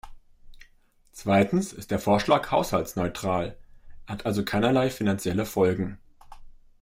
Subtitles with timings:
[1.11, 3.55] Zweitens ist der Vorschlag haushaltsneutral,
[4.07, 5.99] er hat also keinerlei finanzielle Folgen.